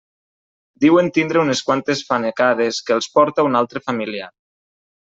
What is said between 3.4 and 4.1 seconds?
un altre